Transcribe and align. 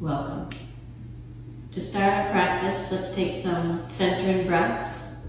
welcome. 0.00 0.48
To 1.72 1.80
start 1.80 2.12
our 2.12 2.30
practice, 2.30 2.90
let's 2.90 3.14
take 3.14 3.34
some 3.34 3.88
centering 3.88 4.46
breaths. 4.46 5.28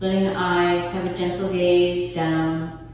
Letting 0.00 0.24
the 0.24 0.34
eyes 0.34 0.92
have 0.92 1.06
a 1.06 1.16
gentle 1.16 1.48
gaze 1.48 2.14
down 2.14 2.88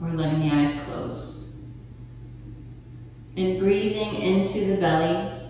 or 0.00 0.10
letting 0.10 0.48
the 0.48 0.54
eyes 0.54 0.80
close. 0.84 1.60
And 3.36 3.58
breathing 3.58 4.14
into 4.14 4.64
the 4.66 4.76
belly 4.76 5.40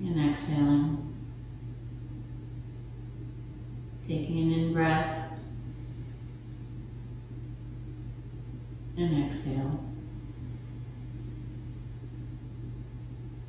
and 0.00 0.30
exhaling. 0.30 1.14
Taking 4.08 4.38
an 4.38 4.52
in 4.52 4.72
breath 4.72 5.20
and 9.00 9.24
exhale. 9.24 9.80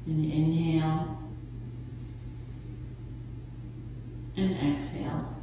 And 0.05 0.25
inhale 0.25 1.17
and 4.35 4.73
exhale. 4.73 5.35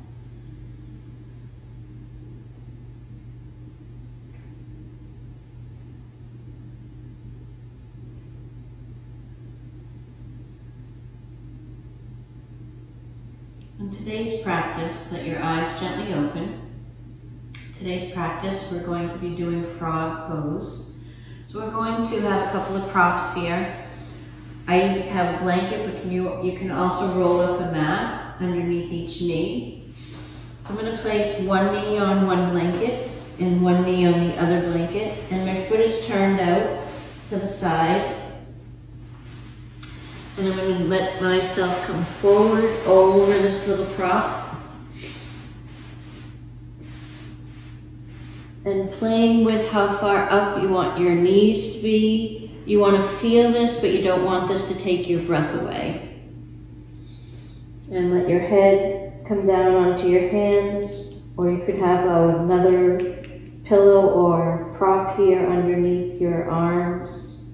In 13.78 13.90
today's 13.90 14.42
practice, 14.42 15.12
let 15.12 15.24
your 15.24 15.42
eyes 15.42 15.78
gently 15.78 16.12
open. 16.12 16.67
Today's 17.78 18.10
practice, 18.12 18.72
we're 18.72 18.84
going 18.84 19.08
to 19.08 19.16
be 19.18 19.36
doing 19.36 19.62
frog 19.62 20.26
pose. 20.28 20.96
So 21.46 21.60
we're 21.60 21.70
going 21.70 22.04
to 22.04 22.20
have 22.22 22.48
a 22.48 22.50
couple 22.50 22.74
of 22.74 22.88
props 22.88 23.36
here. 23.36 23.72
I 24.66 24.74
have 24.74 25.36
a 25.36 25.44
blanket, 25.44 25.86
but 25.86 26.04
you, 26.04 26.42
you 26.42 26.58
can 26.58 26.72
also 26.72 27.14
roll 27.16 27.40
up 27.40 27.60
a 27.60 27.70
mat 27.70 28.34
underneath 28.40 28.90
each 28.90 29.20
knee. 29.20 29.94
So 30.64 30.70
I'm 30.70 30.74
going 30.74 30.90
to 30.90 30.98
place 31.00 31.38
one 31.42 31.72
knee 31.72 31.98
on 31.98 32.26
one 32.26 32.50
blanket 32.50 33.12
and 33.38 33.62
one 33.62 33.84
knee 33.84 34.06
on 34.06 34.26
the 34.26 34.36
other 34.38 34.60
blanket. 34.72 35.22
And 35.30 35.46
my 35.46 35.62
foot 35.62 35.78
is 35.78 36.04
turned 36.04 36.40
out 36.40 36.84
to 37.30 37.38
the 37.38 37.46
side. 37.46 38.16
And 40.36 40.48
I'm 40.48 40.56
going 40.56 40.78
to 40.78 40.84
let 40.84 41.22
myself 41.22 41.86
come 41.86 42.02
forward 42.02 42.64
over 42.86 43.38
this 43.38 43.68
little 43.68 43.86
prop. 43.94 44.47
And 48.64 48.90
playing 48.92 49.44
with 49.44 49.70
how 49.70 49.88
far 49.96 50.30
up 50.30 50.60
you 50.62 50.68
want 50.68 51.00
your 51.00 51.14
knees 51.14 51.76
to 51.76 51.82
be. 51.82 52.50
You 52.66 52.80
want 52.80 52.96
to 52.96 53.02
feel 53.02 53.50
this, 53.50 53.80
but 53.80 53.90
you 53.90 54.02
don't 54.02 54.24
want 54.24 54.48
this 54.48 54.68
to 54.68 54.78
take 54.78 55.08
your 55.08 55.22
breath 55.22 55.54
away. 55.54 56.20
And 57.90 58.12
let 58.12 58.28
your 58.28 58.40
head 58.40 59.24
come 59.26 59.46
down 59.46 59.74
onto 59.74 60.08
your 60.08 60.28
hands, 60.28 61.14
or 61.36 61.50
you 61.50 61.62
could 61.64 61.78
have 61.78 62.04
another 62.04 62.98
pillow 63.64 64.10
or 64.10 64.74
prop 64.76 65.16
here 65.16 65.46
underneath 65.46 66.20
your 66.20 66.50
arms. 66.50 67.44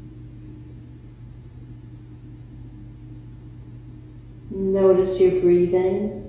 Notice 4.51 5.21
your 5.21 5.41
breathing. 5.41 6.24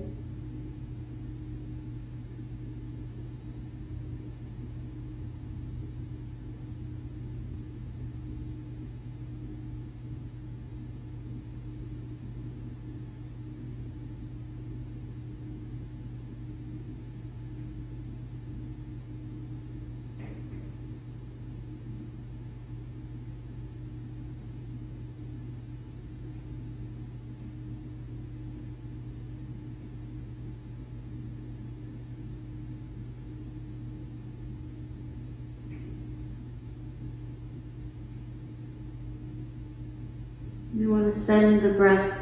You 40.76 40.92
want 40.92 41.10
to 41.10 41.18
send 41.18 41.62
the 41.62 41.70
breath 41.70 42.18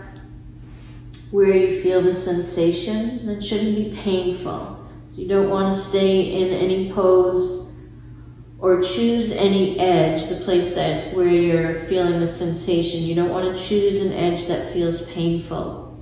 where 1.32 1.56
you 1.56 1.82
feel 1.82 2.00
the 2.00 2.15
sensation. 2.15 3.26
That 3.26 3.42
shouldn't 3.42 3.75
be 3.75 3.92
painful. 4.00 4.87
So 5.09 5.20
you 5.20 5.26
don't 5.26 5.50
want 5.50 5.75
to 5.75 5.81
stay 5.81 6.41
in 6.41 6.53
any 6.53 6.92
pose 6.92 7.76
or 8.60 8.81
choose 8.81 9.32
any 9.32 9.76
edge, 9.81 10.28
the 10.28 10.37
place 10.37 10.72
that 10.75 11.16
where 11.16 11.26
you're 11.26 11.84
feeling 11.87 12.20
the 12.20 12.28
sensation. 12.28 13.03
You 13.03 13.16
don't 13.16 13.31
want 13.31 13.59
to 13.59 13.65
choose 13.65 14.00
an 14.00 14.12
edge 14.12 14.47
that 14.47 14.72
feels 14.72 15.04
painful. 15.06 16.00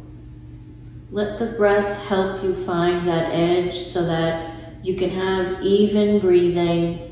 Let 1.11 1.39
the 1.39 1.47
breath 1.47 2.03
help 2.03 2.43
you 2.45 2.55
find 2.55 3.09
that 3.09 3.33
edge 3.33 3.79
so 3.79 4.05
that 4.05 4.85
you 4.85 4.95
can 4.97 5.09
have 5.09 5.63
even 5.63 6.19
breathing. 6.19 7.12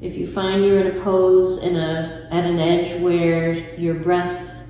If 0.00 0.16
you 0.16 0.28
find 0.28 0.64
you're 0.64 0.78
in 0.78 0.98
a 0.98 1.02
pose 1.02 1.62
in 1.62 1.74
a 1.74 2.28
at 2.30 2.44
an 2.44 2.60
edge 2.60 3.00
where 3.00 3.52
your 3.76 3.94
breath, 3.94 4.62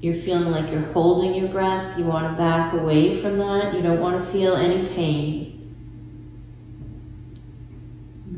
you're 0.00 0.14
feeling 0.14 0.50
like 0.50 0.70
you're 0.70 0.92
holding 0.92 1.34
your 1.34 1.48
breath, 1.48 1.98
you 1.98 2.04
want 2.04 2.32
to 2.32 2.38
back 2.38 2.72
away 2.72 3.16
from 3.16 3.36
that. 3.38 3.74
You 3.74 3.82
don't 3.82 4.00
want 4.00 4.24
to 4.24 4.32
feel 4.32 4.56
any 4.56 4.86
pain. 4.88 5.50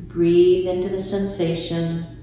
Breathe 0.09 0.66
into 0.66 0.88
the 0.88 1.00
sensation. 1.00 2.16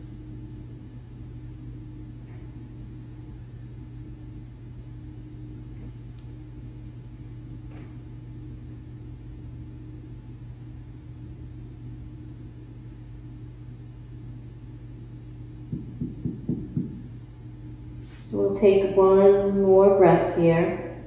So 18.33 18.39
we'll 18.39 18.59
take 18.59 18.97
one 18.97 19.61
more 19.61 19.95
breath 19.95 20.35
here. 20.35 20.97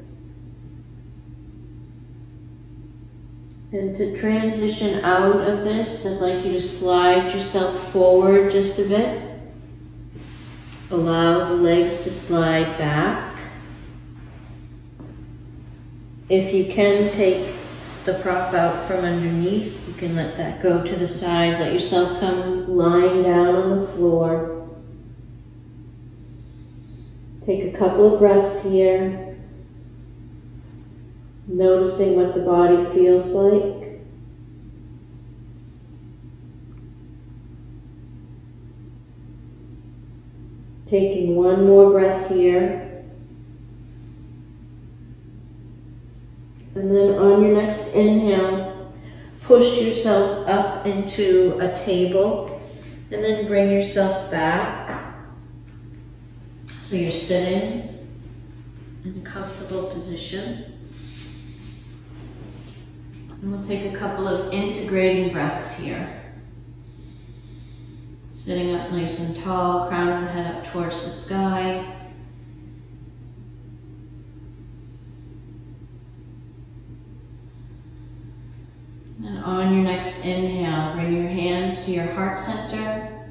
And 3.73 3.97
to 3.97 4.17
transition 4.17 5.05
out 5.05 5.41
of 5.41 5.65
this, 5.65 6.07
I'd 6.07 6.21
like 6.21 6.45
you 6.45 6.53
to 6.53 6.61
slide 6.61 7.33
yourself 7.33 7.91
forward 7.91 8.53
just 8.53 8.79
a 8.79 8.85
bit. 8.85 9.41
Allow 10.93 11.47
the 11.47 11.55
legs 11.55 12.05
to 12.05 12.13
slide 12.13 12.79
back. 12.79 13.37
If 16.29 16.55
you 16.55 16.73
can 16.73 17.13
take 17.13 17.57
the 18.05 18.15
prop 18.15 18.55
out 18.55 18.85
from 18.85 19.05
underneath, 19.05 19.77
you 19.89 19.95
can 19.95 20.15
let 20.15 20.37
that 20.37 20.63
go 20.63 20.85
to 20.85 20.95
the 20.95 21.09
side. 21.09 21.59
Let 21.59 21.73
yourself 21.73 22.21
come 22.21 22.77
lying 22.77 23.25
down 23.25 23.57
on 23.57 23.81
the 23.81 23.87
floor. 23.89 24.56
Take 27.47 27.73
a 27.73 27.79
couple 27.79 28.13
of 28.13 28.19
breaths 28.19 28.65
here, 28.65 29.37
noticing 31.47 32.17
what 32.17 32.35
the 32.35 32.41
body 32.41 32.85
feels 32.93 33.27
like. 33.27 34.01
Taking 40.87 41.37
one 41.37 41.69
more 41.69 41.93
breath 41.93 42.29
here. 42.31 43.05
And 46.75 46.91
then 46.91 47.15
on 47.15 47.43
your 47.43 47.55
next 47.55 47.95
inhale, 47.95 48.93
push 49.43 49.81
yourself 49.81 50.49
up 50.49 50.85
into 50.85 51.57
a 51.61 51.77
table 51.77 52.61
and 53.13 53.23
then 53.23 53.47
bring 53.47 53.71
yourself 53.71 54.33
back. 54.33 54.96
So 56.87 56.95
you're 56.95 57.11
sitting 57.11 58.07
in 59.05 59.21
a 59.21 59.29
comfortable 59.29 59.91
position. 59.91 60.73
And 63.29 63.51
we'll 63.51 63.65
take 63.65 63.93
a 63.93 63.97
couple 63.97 64.29
of 64.29 64.53
integrating 64.53 65.33
breaths 65.33 65.77
here. 65.77 66.23
Sitting 68.31 68.77
up 68.77 68.93
nice 68.93 69.19
and 69.19 69.37
tall, 69.43 69.89
crown 69.89 70.11
of 70.11 70.21
the 70.27 70.31
head 70.31 70.55
up 70.55 70.73
towards 70.73 71.03
the 71.03 71.11
sky. 71.11 71.93
And 79.25 79.39
on 79.43 79.75
your 79.75 79.83
next 79.83 80.25
inhale, 80.25 80.95
bring 80.95 81.17
your 81.17 81.27
hands 81.27 81.85
to 81.87 81.91
your 81.91 82.13
heart 82.13 82.39
center. 82.39 83.29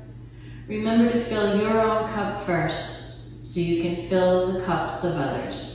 Remember 0.67 1.13
to 1.13 1.19
fill 1.21 1.57
your 1.57 1.79
own 1.79 2.09
cup 2.09 2.43
first 2.43 3.04
so 3.55 3.61
you 3.61 3.81
can 3.81 3.95
fill 4.09 4.51
the 4.51 4.65
cups 4.65 5.05
of 5.05 5.15
others. 5.15 5.74